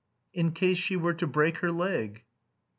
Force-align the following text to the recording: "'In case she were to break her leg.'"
"'In 0.33 0.51
case 0.53 0.79
she 0.79 0.97
were 0.97 1.13
to 1.13 1.27
break 1.27 1.57
her 1.57 1.71
leg.'" 1.71 2.23